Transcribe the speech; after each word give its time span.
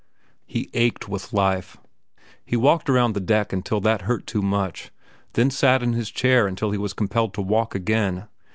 He 0.47 0.71
ached 0.73 1.07
with 1.07 1.31
life. 1.31 1.77
He 2.43 2.55
walked 2.55 2.89
around 2.89 3.13
the 3.13 3.19
deck 3.19 3.53
until 3.53 3.79
that 3.81 4.01
hurt 4.01 4.25
too 4.25 4.41
much, 4.41 4.89
then 5.33 5.51
sat 5.51 5.83
in 5.83 5.93
his 5.93 6.09
chair 6.09 6.47
until 6.47 6.71
he 6.71 6.77
was 6.79 6.93
compelled 6.93 7.35
to 7.35 7.41
walk 7.43 7.75
again. 7.75 8.25